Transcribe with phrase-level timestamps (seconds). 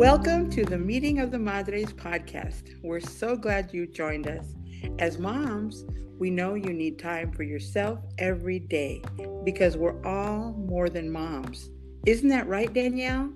[0.00, 2.74] Welcome to the Meeting of the Madres podcast.
[2.82, 4.54] We're so glad you joined us.
[4.98, 5.84] As moms,
[6.18, 9.02] we know you need time for yourself every day
[9.44, 11.68] because we're all more than moms.
[12.06, 13.30] Isn't that right, Danielle?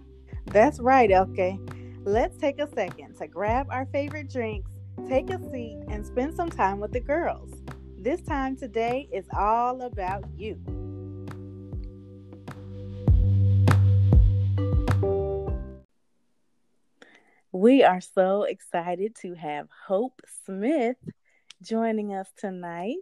[0.46, 1.61] That's right, Elke.
[2.03, 4.71] Let's take a second to grab our favorite drinks,
[5.07, 7.53] take a seat, and spend some time with the girls.
[7.99, 10.59] This time today is all about you.
[17.55, 20.97] We are so excited to have Hope Smith
[21.63, 22.97] joining us tonight.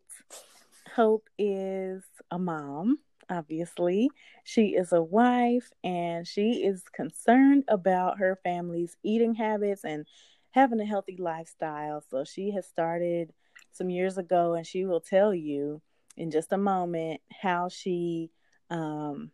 [0.95, 2.98] Hope is a mom,
[3.30, 4.11] obviously.
[4.45, 10.05] She is a wife and she is concerned about her family's eating habits and
[10.51, 12.05] having a healthy lifestyle.
[12.11, 13.33] So she has started
[13.73, 15.80] some years ago and she will tell you
[16.19, 18.30] in just a moment how she
[18.69, 19.30] um,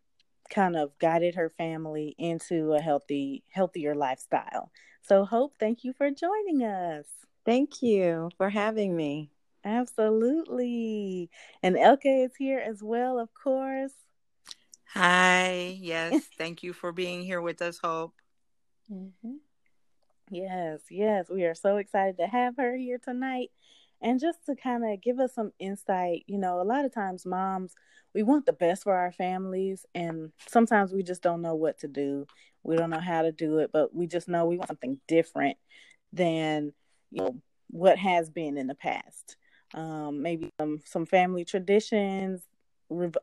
[0.48, 4.70] kind of guided her family into a healthy healthier lifestyle.
[5.08, 7.06] So, Hope, thank you for joining us.
[7.46, 9.30] Thank you for having me.
[9.64, 11.30] Absolutely.
[11.62, 13.92] And Elke is here as well, of course.
[14.92, 15.78] Hi.
[15.80, 16.28] Yes.
[16.38, 18.14] thank you for being here with us, Hope.
[18.92, 19.36] Mm-hmm.
[20.30, 21.30] Yes, yes.
[21.30, 23.48] We are so excited to have her here tonight.
[24.02, 27.24] And just to kind of give us some insight, you know, a lot of times
[27.24, 27.74] moms,
[28.14, 31.88] we want the best for our families, and sometimes we just don't know what to
[31.88, 32.26] do.
[32.68, 35.56] We don't know how to do it, but we just know we want something different
[36.12, 36.74] than
[37.10, 37.36] you know
[37.70, 39.36] what has been in the past.
[39.74, 42.42] Um, maybe some some family traditions,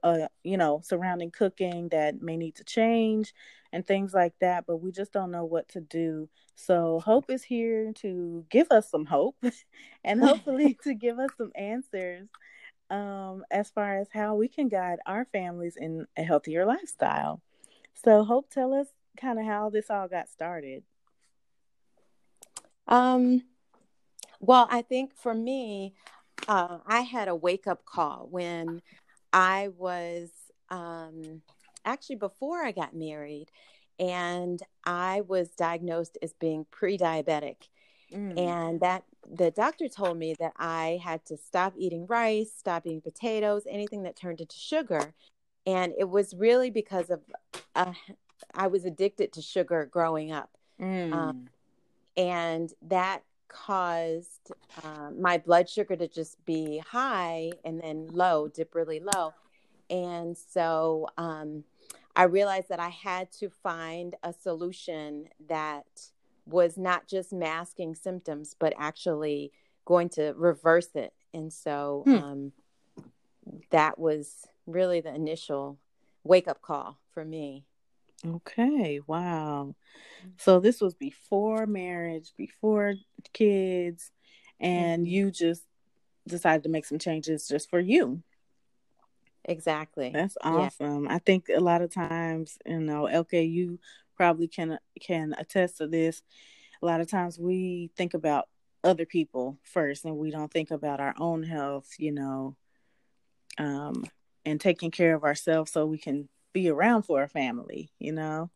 [0.04, 3.34] uh, you know, surrounding cooking that may need to change
[3.72, 4.66] and things like that.
[4.68, 6.28] But we just don't know what to do.
[6.56, 9.38] So Hope is here to give us some hope,
[10.04, 12.28] and hopefully to give us some answers
[12.90, 17.42] um, as far as how we can guide our families in a healthier lifestyle.
[18.04, 20.84] So Hope, tell us kind of how this all got started?
[22.88, 23.44] Um,
[24.40, 25.96] well, I think for me,
[26.48, 28.82] uh, I had a wake up call when
[29.34, 30.30] I was
[30.70, 31.42] um,
[31.84, 33.48] actually before I got married,
[34.00, 37.70] and I was diagnosed as being pre diabetic.
[38.14, 38.38] Mm.
[38.38, 43.02] And that the doctor told me that I had to stop eating rice, stop eating
[43.02, 45.14] potatoes, anything that turned into sugar.
[45.66, 47.22] And it was really because of
[47.74, 47.94] a,
[48.56, 50.50] I was addicted to sugar growing up.
[50.80, 51.14] Mm.
[51.14, 51.50] Um,
[52.18, 54.52] and that caused
[54.84, 59.34] uh, my blood sugar to just be high and then low, dip really low.
[59.90, 61.64] And so um,
[62.16, 65.86] I realized that I had to find a solution that
[66.46, 69.52] was not just masking symptoms, but actually
[69.86, 71.14] going to reverse it.
[71.34, 72.16] And so hmm.
[72.16, 72.52] um,
[73.70, 75.78] that was really the initial
[76.24, 77.66] wake up call for me.
[78.26, 79.76] Okay, wow.
[80.20, 80.30] Mm-hmm.
[80.38, 82.96] So this was before marriage, before
[83.34, 84.12] kids,
[84.60, 85.12] and mm-hmm.
[85.12, 85.64] you just
[86.28, 88.24] decided to make some changes just for you.
[89.44, 90.10] Exactly.
[90.10, 91.06] That's awesome.
[91.06, 91.16] Yeah.
[91.16, 93.80] I think a lot of times, you know, Elke, you
[94.16, 96.24] probably can can attest to this.
[96.82, 98.48] A lot of times we think about
[98.84, 102.56] other people first and we don't think about our own health, you know,
[103.58, 104.06] um,
[104.46, 108.50] and taking care of ourselves so we can be around for a family, you know?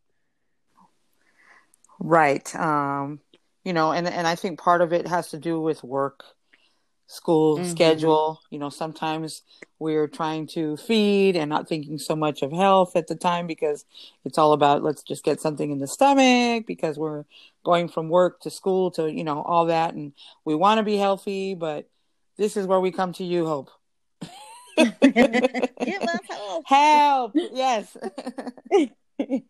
[2.00, 2.56] Right.
[2.56, 3.20] Um,
[3.66, 6.24] you know, and, and I think part of it has to do with work,
[7.08, 7.70] school, mm-hmm.
[7.70, 8.40] schedule.
[8.50, 9.44] You know, sometimes
[9.80, 13.84] we're trying to feed and not thinking so much of health at the time because
[14.24, 17.26] it's all about let's just get something in the stomach because we're
[17.66, 19.94] going from work to school to, you know, all that.
[19.94, 20.14] And
[20.46, 21.90] we want to be healthy, but
[22.38, 23.70] this is where we come to you, Hope.
[25.02, 26.64] Give us help.
[26.68, 27.32] Help.
[27.36, 27.96] Yes.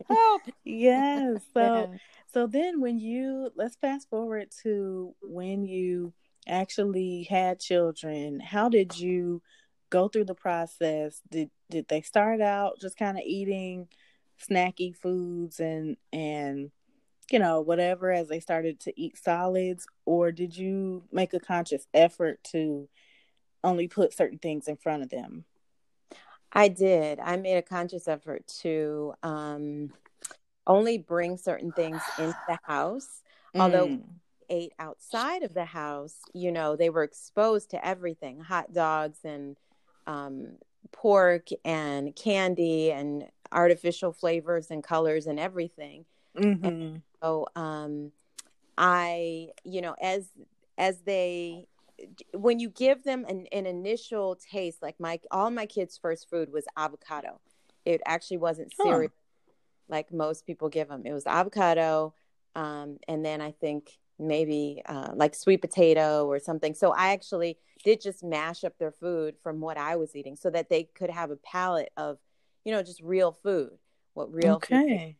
[0.09, 0.41] help.
[0.63, 1.41] Yes.
[1.53, 1.93] So
[2.31, 6.13] so then when you let's fast forward to when you
[6.47, 9.41] actually had children, how did you
[9.89, 11.21] go through the process?
[11.29, 13.87] Did did they start out just kind of eating
[14.39, 16.71] snacky foods and and
[17.29, 21.85] you know whatever as they started to eat solids or did you make a conscious
[21.93, 22.87] effort to
[23.63, 25.45] only put certain things in front of them?
[26.51, 27.19] I did.
[27.19, 29.93] I made a conscious effort to um,
[30.65, 33.21] only bring certain things into the house.
[33.55, 33.61] Mm.
[33.61, 33.99] Although
[34.49, 39.57] ate outside of the house, you know, they were exposed to everything hot dogs and
[40.07, 40.57] um,
[40.91, 46.05] pork and candy and artificial flavors and colors and everything.
[46.37, 46.65] Mm-hmm.
[46.65, 48.11] And so um,
[48.77, 50.29] I, you know, as
[50.77, 51.67] as they
[52.33, 56.51] when you give them an, an initial taste, like my all my kids' first food
[56.51, 57.39] was avocado.
[57.85, 59.53] It actually wasn't cereal huh.
[59.87, 61.03] like most people give them.
[61.05, 62.13] It was avocado,
[62.55, 66.73] um, and then I think maybe uh, like sweet potato or something.
[66.73, 70.49] So I actually did just mash up their food from what I was eating, so
[70.49, 72.17] that they could have a palate of,
[72.65, 73.77] you know, just real food.
[74.13, 74.55] What real?
[74.55, 75.15] Okay.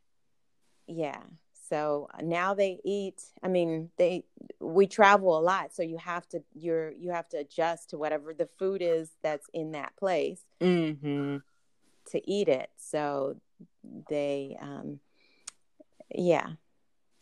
[0.87, 0.95] Food.
[0.97, 1.21] Yeah.
[1.69, 3.23] So uh, now they eat.
[3.43, 4.25] I mean, they
[4.59, 8.33] we travel a lot, so you have to you're you have to adjust to whatever
[8.33, 11.37] the food is that's in that place Mm-hmm.
[12.11, 12.69] to eat it.
[12.77, 13.37] So
[14.09, 14.99] they, um,
[16.13, 16.51] yeah,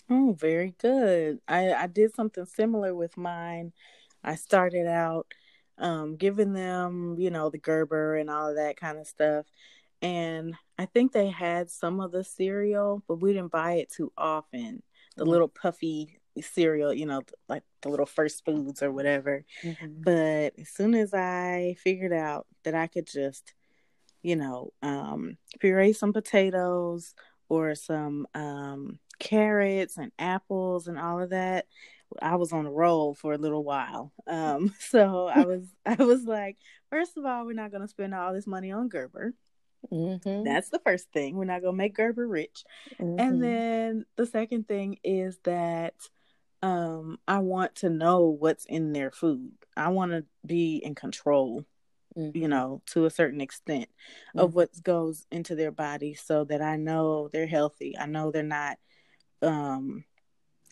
[0.09, 1.39] Oh, very good.
[1.47, 3.73] I, I did something similar with mine.
[4.23, 5.27] I started out
[5.77, 9.45] um, giving them, you know, the Gerber and all of that kind of stuff.
[10.01, 14.11] And I think they had some of the cereal, but we didn't buy it too
[14.17, 14.83] often.
[15.15, 15.29] The Mhm.
[15.29, 19.43] little puffy cereal, you know, like the little first foods or whatever.
[19.63, 20.03] Mhm.
[20.03, 23.53] But as soon as I figured out that I could just,
[24.21, 27.15] you know, um, puree some potatoes
[27.49, 31.67] or some um, carrots and apples and all of that,
[32.21, 34.13] I was on a roll for a little while.
[34.27, 36.57] Um, so I was, I was like,
[36.89, 39.33] first of all, we're not going to spend all this money on Gerber.
[39.91, 40.43] Mhm.
[40.43, 41.35] That's the first thing.
[41.35, 42.63] We're not going to make Gerber rich.
[42.99, 43.19] Mhm.
[43.19, 45.95] And then the second thing is that
[46.63, 49.53] um I want to know what's in their food.
[49.77, 51.65] I want to be in control,
[52.15, 52.33] Mhm.
[52.33, 53.89] you know, to a certain extent
[54.37, 54.55] of Mhm.
[54.55, 57.97] what goes into their body so that I know they're healthy.
[57.97, 58.77] I know they're not
[59.41, 60.05] um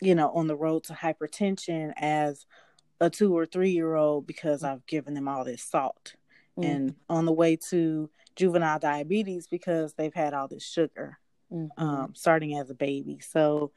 [0.00, 2.46] you know, on the road to hypertension as
[3.00, 6.14] a 2 or 3 year old because I've given them all this salt
[6.62, 11.18] and on the way to juvenile diabetes because they've had all this sugar
[11.50, 11.70] Mhm.
[11.78, 13.18] um, starting as a baby.
[13.20, 13.72] So,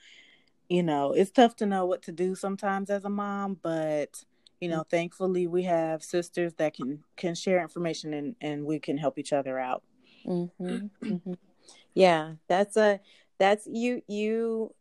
[0.70, 4.24] you know, it's tough to know what to do sometimes as a mom, but
[4.62, 8.98] you know, thankfully we have sisters that can can share information and and we can
[8.98, 9.84] help each other out.
[10.26, 10.90] Mhm.
[11.02, 11.38] Mhm.
[11.94, 13.00] Yeah, that's a
[13.38, 14.76] that's you you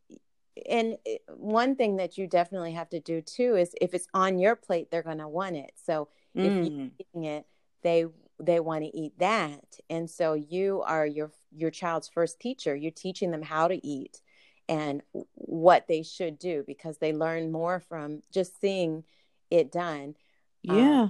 [0.68, 0.96] and
[1.28, 4.90] one thing that you definitely have to do too is if it's on your plate
[4.90, 5.72] they're going to want it.
[5.76, 6.90] So if you're Mm.
[6.98, 7.46] eating it
[7.82, 8.06] they
[8.40, 9.80] they want to eat that.
[9.90, 12.74] And so you are your your child's first teacher.
[12.74, 14.20] You're teaching them how to eat
[14.68, 15.02] and
[15.34, 19.04] what they should do because they learn more from just seeing
[19.50, 20.14] it done.
[20.62, 21.08] Yeah,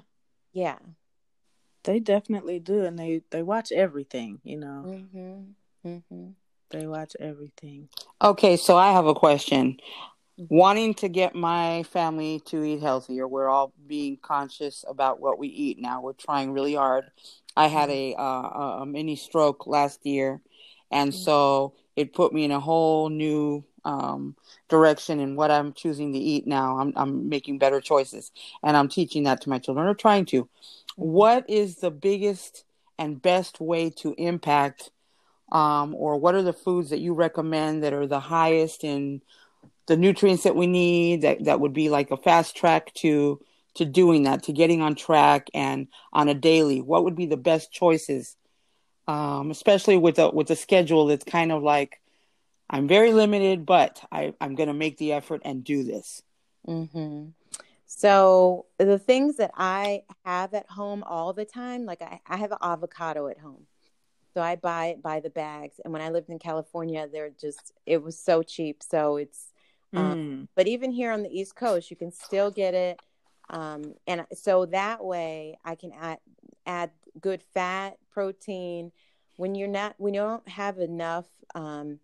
[0.52, 0.78] yeah.
[1.84, 4.40] They definitely do, and they they watch everything.
[4.44, 4.84] You know,
[5.14, 5.54] mhm
[5.84, 6.34] mhm
[6.70, 7.88] they watch everything.
[8.22, 9.78] Okay, so I have a question.
[10.38, 15.48] Wanting to get my family to eat healthier, we're all being conscious about what we
[15.48, 16.00] eat now.
[16.00, 17.10] We're trying really hard.
[17.56, 18.22] I had a uh,
[18.82, 20.40] a- mini stroke last year,
[20.92, 24.36] and so it put me in a whole new um,
[24.68, 26.78] direction in what I'm choosing to eat now.
[26.78, 28.30] I'm I'm making better choices,
[28.62, 30.48] and I'm teaching that to my children, or trying to.
[30.94, 32.62] What is the biggest
[32.96, 34.90] and best way to impact
[35.50, 39.22] um, or what are the foods that you recommend that are the highest in
[39.88, 43.40] the nutrients that we need that, that would be like a fast track to
[43.76, 47.36] to doing that to getting on track and on a daily what would be the
[47.36, 48.36] best choices
[49.08, 52.00] um, especially with a with a schedule that's kind of like
[52.70, 56.22] i'm very limited but I, i'm going to make the effort and do this
[56.66, 57.28] hmm
[57.86, 62.52] So the things that I have at home all the time, like I, I have
[62.52, 63.66] an avocado at home.
[64.34, 65.80] So I buy it by the bags.
[65.84, 68.82] And when I lived in California, they're just it was so cheap.
[68.82, 69.52] So it's
[69.94, 70.48] um, Mm.
[70.54, 73.00] but even here on the East Coast, you can still get it.
[73.50, 76.18] Um, and so that way I can add
[76.66, 76.90] add
[77.20, 78.92] good fat, protein.
[79.36, 82.00] When you're not when you don't have enough um,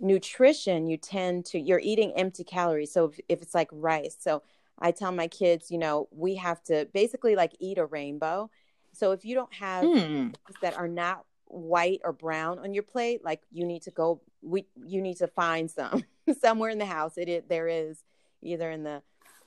[0.00, 2.92] nutrition, you tend to you're eating empty calories.
[2.92, 4.42] So if, if it's like rice, so
[4.78, 8.50] I tell my kids, you know, we have to basically like eat a rainbow.
[8.92, 10.34] So if you don't have Mm.
[10.46, 14.20] things that are not white or brown on your plate, like you need to go
[14.42, 16.04] we you need to find some
[16.40, 17.16] somewhere in the house.
[17.16, 18.04] It, it there is
[18.42, 19.02] either in the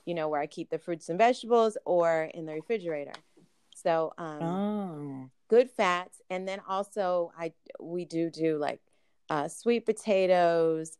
[0.05, 3.13] you know where I keep the fruits and vegetables or in the refrigerator.
[3.75, 5.29] So um Oh.
[5.47, 8.79] good fats and then also i we do do like
[9.29, 10.97] uh, sweet potatoes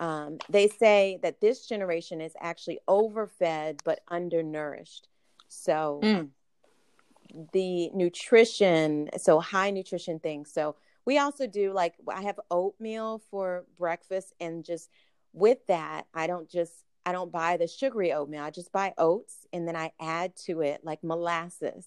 [0.00, 5.08] um, they say that this generation is actually overfed but undernourished
[5.48, 6.30] so Mm.
[7.52, 13.64] the nutrition so high nutrition things so we also do like i have oatmeal for
[13.78, 14.88] breakfast and just
[15.34, 16.72] with that i don't just
[17.04, 18.42] i don't buy the sugary oatmeal.
[18.42, 21.86] I just buy oats and then i add to it like molasses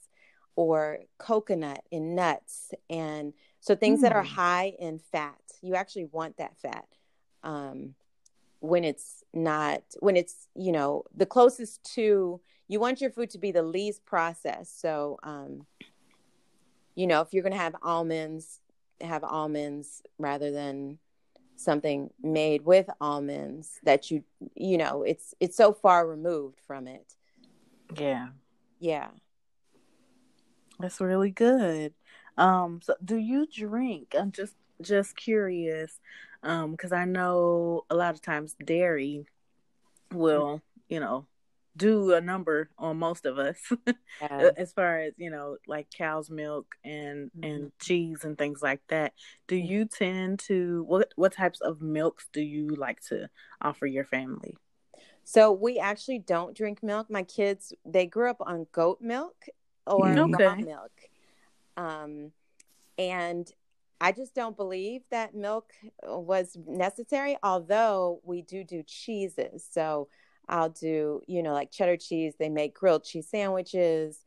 [0.55, 4.27] or coconut and nuts and so things that are Mm.
[4.27, 5.41] high in fat.
[5.61, 6.87] You actually want that fat
[7.43, 7.95] um,
[8.59, 13.37] when it's not when it's you know the closest to you want your food to
[13.37, 14.81] be the least processed.
[14.81, 15.65] So um,
[16.95, 18.59] you know if you're going to have almonds
[19.01, 20.97] have almonds rather than
[21.57, 24.23] something made with almonds that you
[24.55, 27.15] you know it's it's so far removed from it
[27.97, 28.29] Yeah.
[28.79, 29.09] yeah
[30.79, 31.93] That's really good.
[32.37, 34.15] Um, so do you drink?
[34.17, 35.99] I'm just just curious,
[36.43, 39.25] um, because I know a lot of times dairy
[40.13, 41.25] will, you know,
[41.77, 43.57] do a number on most of us
[44.57, 47.49] as far as you know, like cow's milk and Mhm.
[47.49, 49.13] and cheese and things like that.
[49.47, 49.67] Do Mhm.
[49.69, 53.29] you tend to what what types of milks do you like to
[53.61, 54.57] offer your family?
[55.23, 59.35] so we actually don't drink milk my kids they grew up on goat milk
[59.85, 60.39] or Mhm.
[60.39, 60.91] raw milk
[61.75, 62.31] um
[62.97, 63.51] and
[63.99, 69.67] I just don't believe that milk was necessary, although we do do cheeses.
[69.69, 70.07] So
[70.47, 72.35] I'll do, you know, like cheddar cheese.
[72.39, 74.19] They make grilled cheese sandwiches,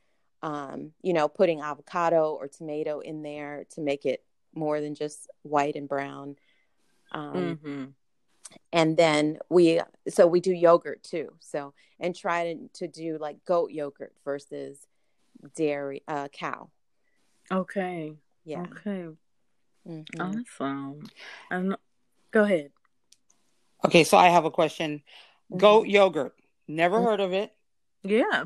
[0.43, 4.25] um, you know, putting avocado or tomato in there to make it
[4.55, 6.37] more than just white and brown.
[7.13, 7.85] Um, hmm
[8.73, 13.45] and then we so we do yogurt too so and try to, to do like
[13.45, 14.79] goat yogurt versus
[15.55, 16.69] dairy uh cow
[17.53, 18.17] Okay.
[18.45, 19.09] yeah Okay.
[19.89, 20.45] Mhm.
[20.61, 21.09] Awesome.
[21.51, 21.77] Um,
[22.31, 22.71] go ahead.
[23.85, 25.03] Okay, so I have a question.
[25.57, 25.91] Goat Mhm.
[25.93, 26.35] yogurt.
[26.69, 27.05] Never Mhm.
[27.05, 27.53] heard of it.
[28.03, 28.45] Yeah,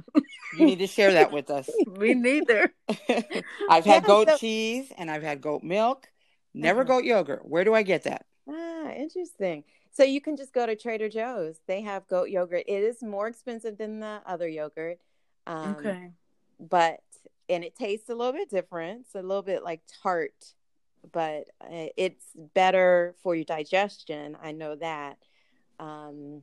[0.59, 1.69] You need to share that with us.
[1.87, 2.75] me neither.
[3.71, 6.09] I've had Yeah, goat so- cheese and I've had goat milk.
[6.53, 6.95] Never Uh-huh.
[6.95, 7.45] goat yogurt.
[7.49, 8.27] Where do I get that?
[8.49, 9.63] Ah, interesting.
[9.93, 11.61] So you can just go to Trader Joe's.
[11.67, 12.65] They have goat yogurt.
[12.67, 14.99] It is more expensive than the other yogurt.
[15.47, 16.11] Um, okay.
[16.59, 17.01] But,
[17.49, 19.03] and it tastes a little bit different.
[19.03, 20.55] It's a little bit like tart,
[21.13, 24.37] but uh, it's better for your digestion.
[24.43, 25.19] I know that.
[25.79, 26.43] Um,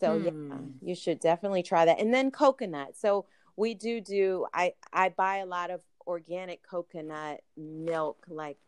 [0.00, 0.68] so yeah, Hmm.
[0.80, 2.00] you should definitely try that.
[2.00, 2.96] And then coconut.
[2.96, 3.26] So
[3.56, 8.24] we do do, I, I buy a lot of organic coconut milk.
[8.28, 8.58] Like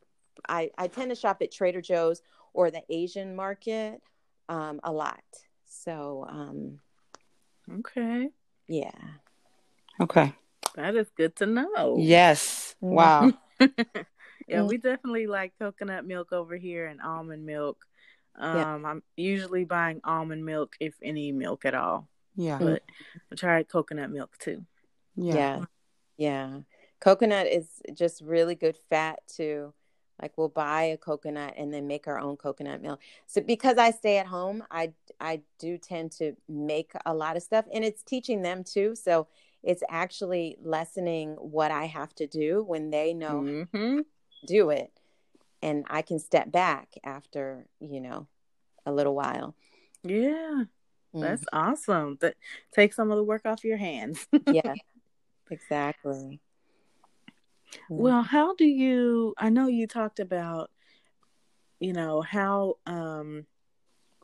[0.49, 2.23] I, I tend to shop at Trader Joe's
[2.53, 4.03] or the Asian market
[4.49, 5.23] um, a lot.
[5.67, 6.81] So um,
[7.79, 8.31] Okay.
[8.67, 8.91] yeah.
[10.01, 10.35] Okay.
[10.75, 11.97] That is good to know.
[11.99, 12.75] Yes.
[12.81, 13.33] Wow.
[14.49, 17.87] Yeah, we definitely like coconut milk over here and almond milk.
[18.37, 18.77] Um, Yeah.
[18.87, 22.09] I'm usually buying almond milk, if any milk at all.
[22.37, 22.59] Yeah.
[22.59, 22.83] But
[23.33, 24.65] I tried coconut milk too.
[25.17, 25.35] Yeah.
[25.37, 25.65] yeah
[26.17, 26.61] yeah
[27.01, 29.73] coconut is just really good fat too
[30.23, 33.91] like we'll buy a coconut and then make our own coconut milk so because i
[33.91, 38.03] stay at home i i do tend to make a lot of stuff and it's
[38.03, 39.27] teaching them too so
[39.63, 44.01] it's actually lessening what i have to do when they know how hmm
[44.43, 45.00] to do it
[45.63, 48.27] and i can step back after you know
[48.87, 49.55] a little while
[50.03, 50.65] Yeah,
[51.15, 51.21] Mm.
[51.23, 52.19] that's awesome.
[52.21, 52.37] That
[52.73, 54.27] take some of the work off your hands.
[54.47, 54.75] yeah
[55.51, 56.41] exactly.
[57.89, 59.35] Well, how do you?
[59.37, 60.71] I know you talked about,
[61.81, 63.47] you know, how um,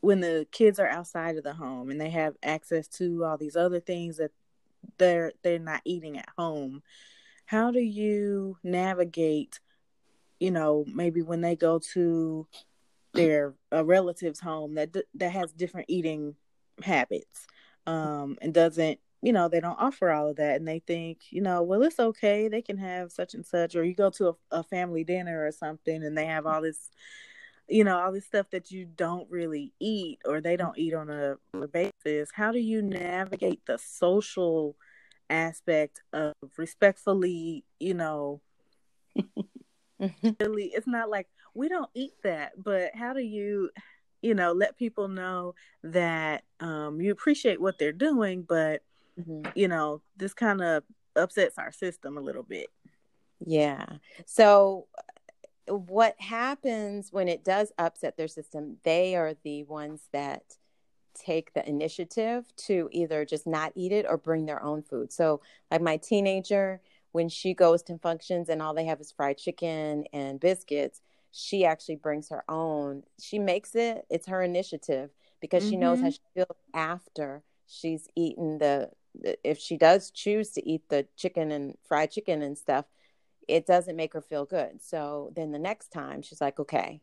[0.01, 3.55] when the kids are outside of the home and they have access to all these
[3.55, 4.31] other things that
[4.97, 6.81] they're they're not eating at home.
[7.45, 9.59] How do you navigate?
[10.39, 12.47] You know, maybe when they go to
[13.13, 16.35] their a relative's home that that has different eating
[16.83, 17.47] habits,
[17.87, 21.41] um, and doesn't you know they don't offer all of that and they think you
[21.41, 24.33] know well it's okay they can have such and such or you go to a,
[24.59, 26.91] a family dinner or something and they have all this
[27.67, 31.09] you know all this stuff that you don't really eat or they don't eat on
[31.09, 34.75] a regular basis how do you navigate the social
[35.29, 38.41] aspect of respectfully you know.
[40.39, 43.69] really it's not like we don't eat that but how do you
[44.21, 48.81] you know let people know that um you appreciate what they're doing but
[49.19, 49.51] Mhm.
[49.55, 50.83] you know this kind of
[51.15, 52.69] upsets our system a little bit
[53.45, 53.85] Yeah.
[54.25, 54.87] So,
[55.69, 58.77] uh, what happens when it does upset their system?
[58.83, 60.43] They are the ones that
[61.15, 65.11] take the initiative to either just not eat it or bring their own food.
[65.11, 66.81] So, like my teenager,
[67.17, 71.65] when she goes to functions and all they have is fried chicken and biscuits, she
[71.65, 73.03] actually brings her own.
[73.19, 75.09] She makes it, it's her initiative
[75.41, 76.11] because she knows how Mhm.
[76.11, 78.91] she feels after she's eaten the,
[79.43, 82.85] if she does choose to eat the chicken and fried chicken and stuff
[83.47, 84.81] it doesn't make her feel good.
[84.81, 87.01] So then the next time she's like, okay.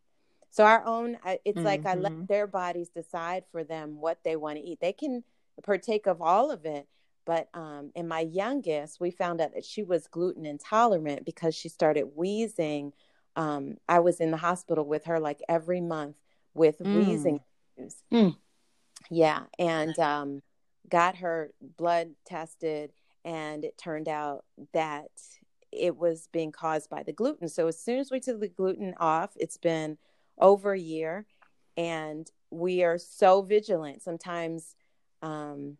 [0.50, 4.58] So our own, it's like I let their bodies decide for them what they want
[4.58, 4.80] to eat.
[4.80, 5.24] They can
[5.64, 6.88] partake of all of it.
[7.24, 11.68] But um, in my youngest, we found out that she was gluten intolerant because she
[11.68, 12.92] started wheezing.
[13.36, 16.16] Um, I was in the hospital with her like every month
[16.52, 16.94] with Mm.
[16.94, 17.40] wheezing
[17.76, 18.02] issues.
[18.12, 18.36] Mm.
[19.10, 19.44] Yeah.
[19.58, 20.42] And um,
[20.88, 22.92] got her blood tested,
[23.24, 25.10] and it turned out that
[25.72, 27.48] it was being caused by the gluten.
[27.48, 29.98] So as soon as we took the gluten off, it's been
[30.38, 31.26] over a year,
[31.76, 34.76] and we are so vigilant sometimes
[35.22, 35.78] um,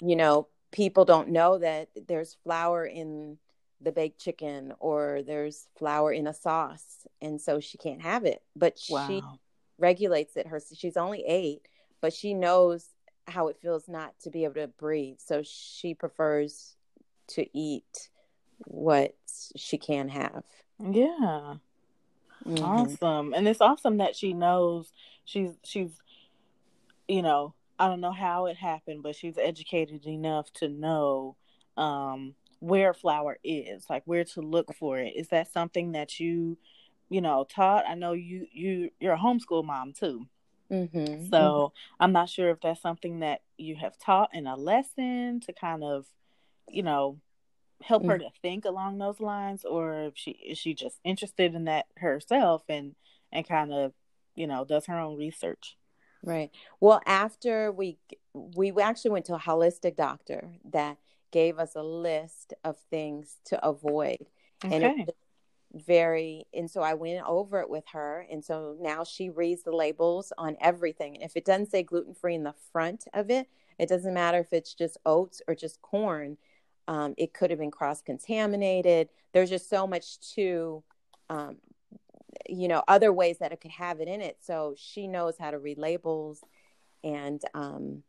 [0.00, 3.38] you know people don't know that there's flour in
[3.80, 8.42] the baked chicken or there's flour in a sauce and so she can't have it
[8.54, 9.06] but wow.
[9.06, 9.22] she
[9.78, 11.62] regulates it her she's only 8
[12.00, 12.86] but she knows
[13.26, 16.76] how it feels not to be able to breathe so she prefers
[17.28, 18.10] to eat
[18.66, 19.16] what
[19.56, 20.42] she can have
[20.78, 21.54] yeah
[22.46, 22.64] mm-hmm.
[22.64, 24.92] awesome and it's awesome that she knows
[25.24, 25.90] she's she's
[27.08, 31.36] you know i don't know how it happened but she's educated enough to know
[31.76, 36.56] um where flour is like where to look for it is that something that you
[37.08, 40.26] you know taught i know you you you're a homeschool mom too
[40.70, 41.26] mm-hmm.
[41.30, 42.02] so mm-hmm.
[42.02, 45.82] i'm not sure if that's something that you have taught in a lesson to kind
[45.82, 46.06] of
[46.68, 47.18] you know
[47.82, 48.10] help mm-hmm.
[48.10, 51.86] her to think along those lines or if she is she just interested in that
[51.96, 52.94] herself and
[53.32, 53.92] and kind of
[54.34, 55.76] you know does her own research
[56.22, 56.50] right
[56.80, 57.96] well after we
[58.34, 60.98] we actually went to a holistic doctor that
[61.30, 64.26] gave us a list of things to avoid.
[64.64, 64.74] Okay.
[64.74, 65.16] And it
[65.72, 69.70] very and so I went over it with her and so now she reads the
[69.70, 71.14] labels on everything.
[71.14, 73.48] And if it doesn't say gluten free in the front of it,
[73.78, 76.36] it doesn't matter if it's just oats or just corn.
[76.88, 79.10] Um, it could have been cross contaminated.
[79.32, 80.82] There's just so much to
[81.28, 81.58] um,
[82.50, 84.38] you know other ways that it could have it in it.
[84.40, 86.42] So she knows how to read labels
[87.02, 88.02] and um,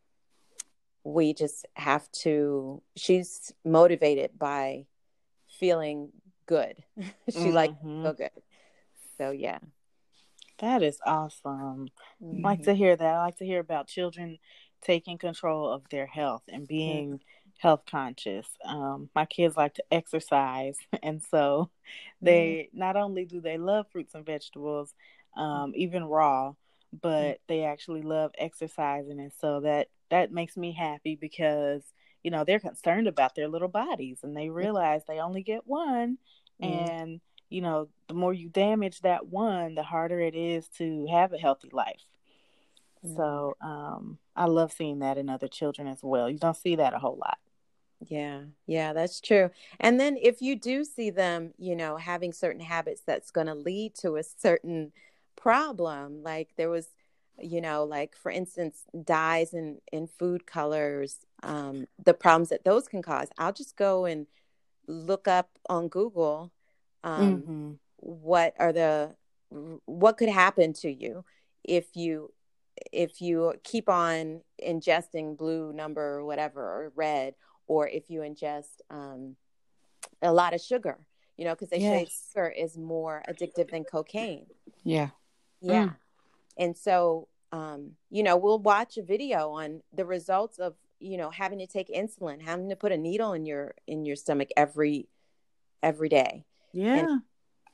[1.03, 4.86] we just have to she's motivated by
[5.60, 6.10] feeling
[6.45, 6.75] good
[7.29, 7.51] she mm-hmm.
[7.51, 8.29] like feel good
[9.17, 9.60] so yeah
[10.60, 11.88] that is awesome
[12.24, 12.43] mm-hmm.
[12.43, 14.38] like to hear that i like to hear about children
[14.83, 17.40] taking control of their health and being mm-hmm.
[17.61, 18.47] Health conscious.
[18.65, 21.69] Um, my kids like to exercise and so
[22.21, 22.79] they mm-hmm.
[22.79, 24.93] not only do they love fruits and vegetables
[25.37, 26.53] um, even raw
[27.01, 31.83] but they actually love exercising and so that that makes me happy because
[32.24, 36.17] you know they're concerned about their little bodies and they realize they only get one
[36.61, 36.89] mm.
[36.89, 41.31] and you know the more you damage that one the harder it is to have
[41.31, 42.01] a healthy life.
[43.15, 46.29] So um i love seeing that in other children as well.
[46.29, 47.37] You don't see that a whole lot
[48.07, 52.61] yeah yeah that's true and then if you do see them you know having certain
[52.61, 54.92] habits that's going to lead to a certain
[55.35, 56.87] problem like there was
[57.40, 62.87] you know like for instance dyes in in food colors um, the problems that those
[62.87, 64.27] can cause i'll just go and
[64.87, 66.51] look up on google
[67.03, 67.72] um, mm-hmm.
[67.98, 69.16] what are the
[69.85, 71.24] what could happen to you
[71.64, 72.31] if you
[72.92, 77.35] if you keep on ingesting blue number or whatever or red
[77.72, 79.36] or if you ingest um,
[80.22, 80.98] a lot of sugar
[81.38, 81.92] you know because they yes.
[81.92, 84.46] say sugar is more addictive than cocaine
[84.84, 85.10] yeah
[85.62, 85.96] yeah mm.
[86.57, 91.29] and so um, you know, we'll watch a video on the results of, you know,
[91.29, 95.10] having to take insulin, having to put a needle in your in your stomach every
[95.84, 96.46] every day.
[96.74, 96.96] Yeah.
[96.96, 97.22] And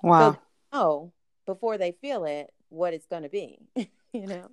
[0.01, 0.37] wow.
[0.73, 1.13] Know
[1.45, 3.59] before they feel it what it's going to be,
[4.13, 4.49] you know.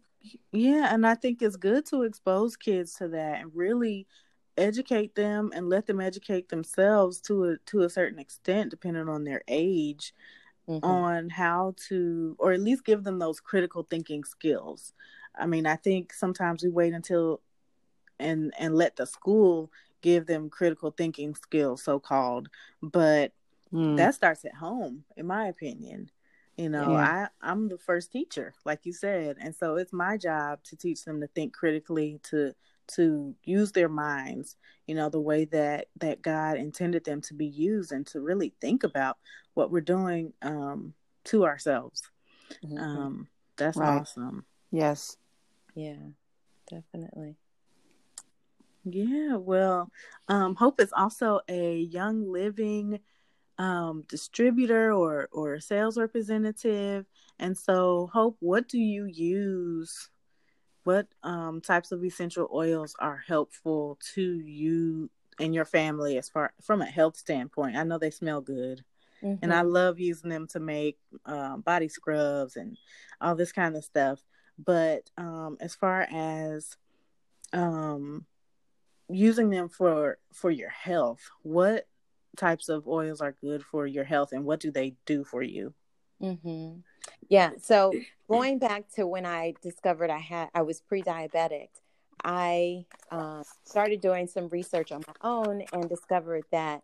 [0.52, 4.06] Yeah, and I think it's good to expose kids to that and really
[4.56, 9.24] educate them and let them educate themselves to a to a certain extent depending on
[9.24, 10.14] their age
[10.68, 10.84] mm-hmm.
[10.84, 14.92] on how to, or at least give them those critical thinking skills.
[15.36, 17.40] I mean, I think sometimes we wait until
[18.18, 22.48] and and let the school give them critical thinking skills, so called,
[22.82, 23.32] but
[23.72, 23.96] mm.
[23.96, 26.10] that starts at home, in my opinion.
[26.56, 27.26] You know, yeah.
[27.42, 31.04] I I'm the first teacher, like you said, and so it's my job to teach
[31.04, 32.54] them to think critically, to
[32.86, 37.46] to use their minds you know the way that that god intended them to be
[37.46, 39.16] used and to really think about
[39.54, 40.92] what we're doing um
[41.24, 42.02] to ourselves.
[42.64, 42.78] Mm-hmm.
[42.78, 44.00] um that's right.
[44.00, 44.44] awesome.
[44.70, 45.16] Yes.
[45.74, 45.96] Yeah
[46.68, 47.36] definitely.
[48.84, 49.90] Yeah well
[50.28, 53.00] um hope is also a young living
[53.58, 57.06] um distributor or or sales representative.
[57.38, 60.10] And so hope what do you use
[60.84, 66.52] what um, types of essential oils are helpful to you and your family as far
[66.62, 67.76] from a health standpoint?
[67.76, 68.84] I know they smell good.
[69.22, 69.42] Mm-hmm.
[69.42, 69.72] And I mm-hmm.
[69.72, 72.76] love using them to make um, body scrubs and
[73.20, 74.22] all this kind of stuff.
[74.58, 76.76] But um, as far as
[77.52, 78.26] um,
[79.08, 81.88] using them for for your health, what
[82.36, 85.72] types of oils are good for your health, and what do they do for you?
[86.22, 86.80] Mm-hmm.
[87.28, 87.50] Yeah.
[87.60, 87.92] So
[88.30, 91.68] going back to when I discovered I had I was pre-diabetic,
[92.22, 96.82] I uh, started doing some research on my own and discovered that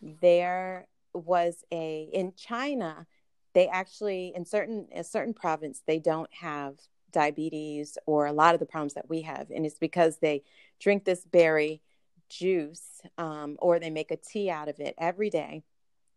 [0.00, 3.06] there was a in China
[3.52, 6.76] they actually in certain a certain province they don't have
[7.10, 9.50] diabetes or a lot of the problems that we have.
[9.50, 10.42] And it's because they
[10.78, 11.82] drink this berry
[12.28, 15.62] juice um, or they make a tea out of it every day.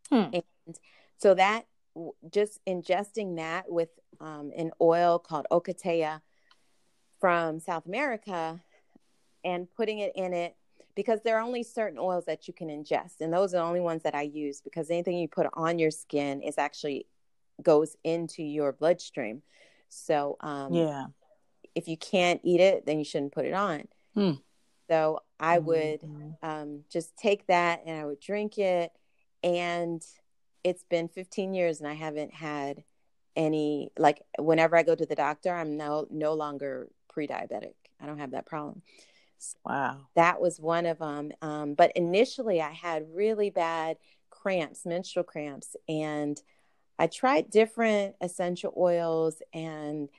[0.09, 0.29] Hmm.
[0.33, 0.79] And
[1.17, 1.65] so that
[2.31, 6.21] just ingesting that with um, an oil called ocotea
[7.19, 8.59] from South America
[9.43, 10.55] and putting it in it
[10.95, 13.79] because there are only certain oils that you can ingest and those are the only
[13.79, 17.07] ones that I use because anything you put on your skin is actually
[17.61, 19.41] goes into your bloodstream.
[19.89, 21.05] So um, yeah,
[21.75, 23.87] if you can't eat it, then you shouldn't put it on.
[24.15, 24.31] Hmm.
[24.89, 26.29] So I would mm-hmm.
[26.43, 28.91] um, just take that and I would drink it,
[29.43, 30.03] and
[30.63, 32.83] it's been 15 years and I haven't had
[33.35, 37.73] any like whenever I go to the doctor, I'm no no longer pre-diabetic.
[37.99, 38.81] I don't have that problem.
[39.37, 41.31] So wow, that was one of them.
[41.41, 43.97] Um, but initially, I had really bad
[44.29, 46.41] cramps, menstrual cramps, and
[46.97, 50.09] I tried different essential oils and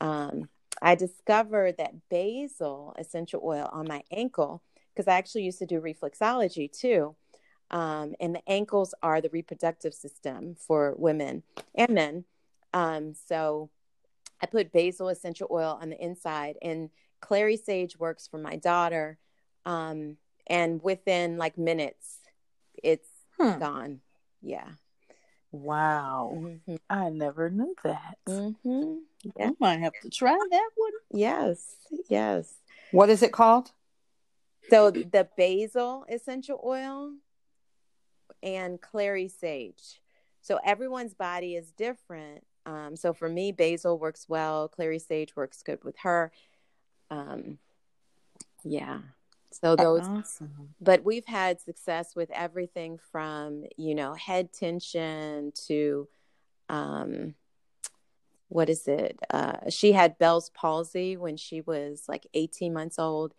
[0.00, 0.48] um,
[0.82, 4.62] I discovered that basil essential oil on my ankle,
[4.94, 7.16] because I actually used to do reflexology too.
[7.70, 11.42] Um, and the ankles are the reproductive system for women
[11.74, 12.24] and men.
[12.72, 13.70] Um, so
[14.40, 19.18] I put basil essential oil on the inside, and clary sage works for my daughter.
[19.64, 22.18] Um, and within like minutes,
[22.82, 23.58] it's hmm.
[23.58, 24.00] gone.
[24.42, 24.68] Yeah.
[25.50, 26.32] Wow.
[26.34, 26.76] Mm-hmm.
[26.90, 28.18] I never knew that.
[28.28, 28.96] Mm-hmm.
[29.36, 29.48] Yeah.
[29.48, 30.92] I might have to try that one.
[31.12, 31.76] Yes.
[32.08, 32.52] Yes.
[32.92, 33.72] What is it called?
[34.68, 37.12] So the basil essential oil
[38.42, 40.00] and clary sage.
[40.42, 42.44] So everyone's body is different.
[42.66, 44.68] Um, so for me, basil works well.
[44.68, 46.32] Clary sage works good with her.
[47.10, 47.58] Um,
[48.64, 48.98] yeah.
[49.50, 50.74] So those, awesome.
[50.80, 56.08] but we've had success with everything from you know head tension to,
[56.68, 57.34] um,
[58.48, 59.18] what is it?
[59.30, 63.34] Uh, she had Bell's palsy when she was like 18 months old,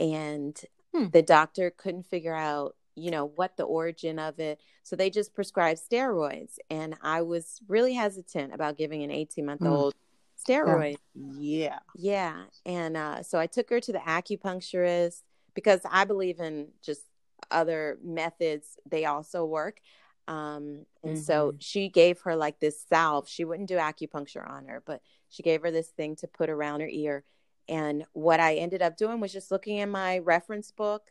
[0.00, 0.60] and
[0.92, 1.08] hmm.
[1.10, 5.34] the doctor couldn't figure out you know what the origin of it so they just
[5.34, 10.52] prescribed steroids and i was really hesitant about giving an 18 month old hmm.
[10.52, 15.22] steroid yeah yeah and uh, so i took her to the acupuncturist
[15.54, 17.02] because I believe in just
[17.50, 19.80] other methods, they also work.
[20.28, 21.20] Um, and mm-hmm.
[21.20, 23.28] so she gave her like this salve.
[23.28, 26.80] She wouldn't do acupuncture on her, but she gave her this thing to put around
[26.80, 27.24] her ear.
[27.68, 31.02] And what I ended up doing was just looking in my reference book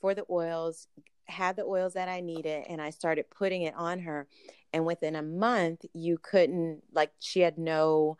[0.00, 0.86] for the oils,
[1.30, 4.28] had the oils that I needed, and I started putting it on her.
[4.72, 8.18] And within a month, you couldn't, like, she had no,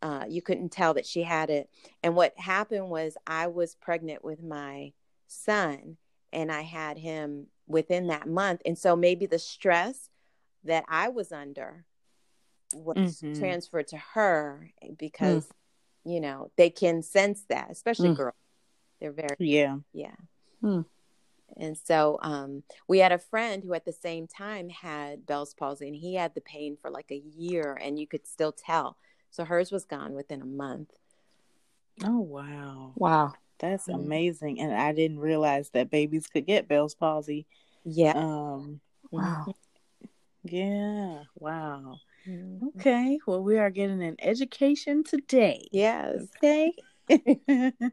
[0.00, 1.70] uh, you couldn't tell that she had it.
[2.02, 4.92] And what happened was I was pregnant with my
[5.26, 5.96] son
[6.32, 8.62] and I had him within that month.
[8.64, 10.08] And so maybe the stress
[10.64, 11.84] that I was under
[12.74, 13.38] was mm-hmm.
[13.38, 16.12] transferred to her because, mm.
[16.12, 18.16] you know, they can sense that, especially mm.
[18.16, 18.34] girls.
[19.00, 19.78] They're very, yeah.
[19.92, 20.14] Yeah.
[20.62, 20.84] Mm.
[21.56, 25.86] And so um, we had a friend who at the same time had Bell's palsy
[25.86, 28.96] and he had the pain for like a year and you could still tell.
[29.30, 30.90] So hers was gone within a month.
[32.04, 32.92] Oh, wow.
[32.96, 33.32] Wow.
[33.58, 34.00] That's mm-hmm.
[34.00, 34.60] amazing.
[34.60, 37.46] And I didn't realize that babies could get Bell's palsy.
[37.84, 38.12] Yeah.
[38.16, 39.54] Um, wow.
[40.44, 41.22] Yeah.
[41.38, 41.98] Wow.
[42.26, 42.68] Mm-hmm.
[42.78, 43.18] Okay.
[43.26, 45.68] Well, we are getting an education today.
[45.72, 46.26] Yes.
[46.36, 46.72] Okay.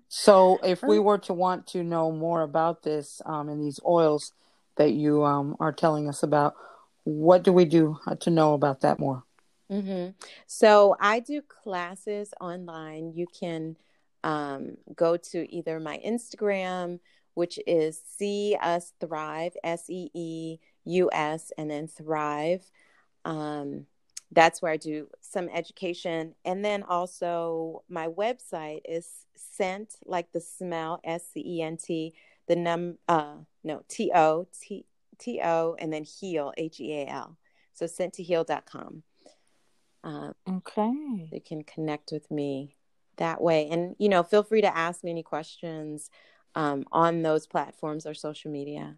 [0.08, 4.34] So, if we were to want to know more about this um, and these oils
[4.77, 6.55] that you um, are telling us about,
[7.03, 9.23] what do we do uh, to know about that more?
[9.71, 10.12] Mm-hmm.
[10.47, 13.13] So, I do classes online.
[13.13, 13.75] You can
[14.23, 16.99] um, go to either my Instagram,
[17.34, 22.69] which is See Us Thrive, S E E U S, and then Thrive.
[23.25, 23.86] Um,
[24.32, 26.36] that's where I do some education.
[26.46, 32.13] And then also my website is scent, like the smell, S C E N T,
[32.48, 34.86] the num, uh, no, T O, T
[35.18, 37.38] T O, and then heal, H E A L.
[37.74, 39.04] So scenttoheal.com.
[40.04, 41.30] Um, okay.
[41.32, 42.76] You can connect with me
[43.18, 43.68] that way.
[43.70, 46.10] And, you know, feel free to ask me any questions
[46.56, 48.98] um, on those platforms or social media.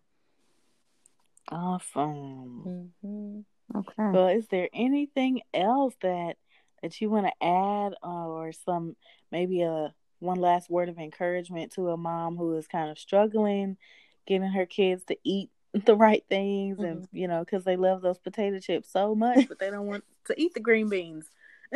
[1.50, 2.92] Awesome.
[3.04, 3.40] Mm-hmm.
[3.76, 3.94] Okay.
[4.12, 6.38] Well, is there anything else that
[6.82, 8.96] that you want to add, or some
[9.32, 13.78] maybe a one last word of encouragement to a mom who is kind of struggling
[14.26, 15.50] getting her kids to eat
[15.86, 16.86] the right things, mm-hmm.
[16.86, 20.04] and you know, because they love those potato chips so much, but they don't want
[20.28, 21.26] to eat the green beans.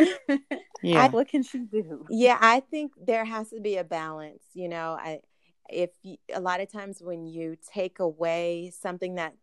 [0.84, 1.06] yeah.
[1.06, 2.06] I, what can she do?
[2.10, 4.44] Yeah, I think there has to be a balance.
[4.54, 5.22] You know, I
[5.70, 9.36] if you, a lot of times when you take away something that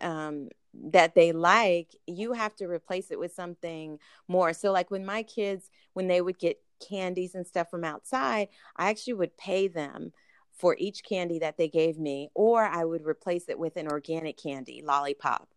[0.00, 4.52] um that they like, you have to replace it with something more.
[4.52, 8.90] So like when my kids when they would get candies and stuff from outside, I
[8.90, 10.12] actually would pay them
[10.52, 14.36] for each candy that they gave me, or I would replace it with an organic
[14.36, 15.48] candy, lollipop.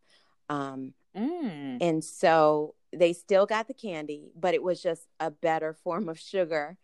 [0.49, 1.77] Um, mm.
[1.81, 6.19] And so they still got the candy, but it was just a better form of
[6.19, 6.77] sugar.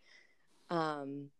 [0.68, 1.30] Um,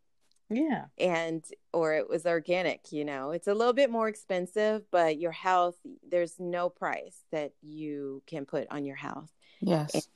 [0.50, 0.86] yeah.
[0.98, 5.32] And, or it was organic, you know, it's a little bit more expensive, but your
[5.32, 5.76] health,
[6.08, 9.30] there's no price that you can put on your health.
[9.60, 9.94] Yes.
[9.94, 10.06] And,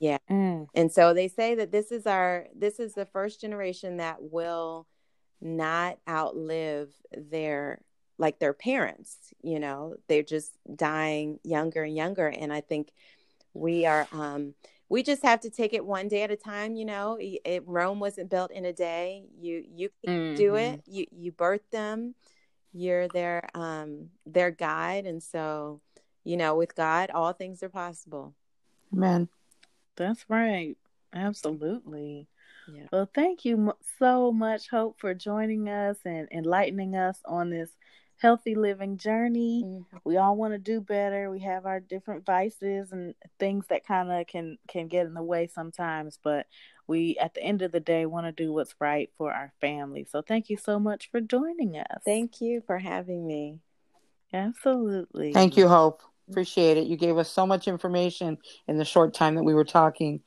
[0.00, 0.18] yeah.
[0.30, 0.66] Mm.
[0.74, 4.86] And so they say that this is our, this is the first generation that will
[5.40, 7.80] not outlive their
[8.16, 12.92] like their parents you know they're just dying younger and younger and i think
[13.52, 14.54] we are um
[14.88, 18.00] we just have to take it one day at a time you know it, rome
[18.00, 20.36] wasn't built in a day you you mm-hmm.
[20.36, 22.14] do it you you birth them
[22.72, 25.80] you're their um their guide and so
[26.24, 28.34] you know with god all things are possible
[28.92, 29.28] amen
[29.96, 30.76] that's right
[31.14, 32.28] absolutely
[32.72, 32.84] yeah.
[32.90, 37.70] Well, thank you so much, Hope, for joining us and enlightening us on this
[38.20, 39.62] healthy living journey.
[39.64, 39.96] Mm-hmm.
[40.04, 41.30] We all want to do better.
[41.30, 45.22] We have our different vices and things that kind of can can get in the
[45.22, 46.46] way sometimes, but
[46.86, 50.06] we at the end of the day want to do what's right for our family.
[50.10, 52.02] So thank you so much for joining us.
[52.04, 53.58] Thank you for having me.
[54.32, 55.32] Absolutely.
[55.32, 56.02] Thank you, Hope.
[56.28, 56.86] Appreciate it.
[56.86, 60.20] You gave us so much information in the short time that we were talking.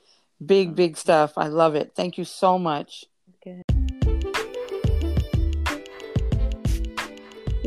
[0.44, 1.34] Big, big stuff.
[1.38, 1.94] I love it.
[1.96, 3.06] Thank you so much.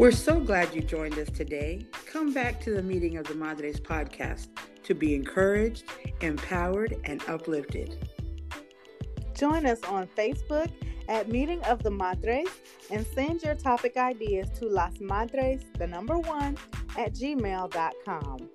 [0.01, 1.85] We're so glad you joined us today.
[2.07, 4.49] Come back to the Meeting of the Madres podcast
[4.83, 5.85] to be encouraged,
[6.23, 8.09] empowered, and uplifted.
[9.35, 10.71] Join us on Facebook
[11.07, 12.49] at Meeting of the Madres
[12.91, 16.57] and send your topic ideas to Las Madres, the number one,
[16.97, 18.49] at gmail.com.